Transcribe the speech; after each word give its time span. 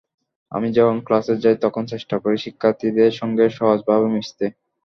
আমি 0.51 0.67
যখন 0.77 0.97
ক্লাসে 1.07 1.33
যাই, 1.43 1.57
তখন 1.63 1.83
চেষ্টা 1.91 2.15
করি 2.23 2.37
শিক্ষার্থীদের 2.39 3.11
সঙ্গে 3.19 3.45
সহজভাবে 3.57 4.07
মিশতে। 4.13 4.45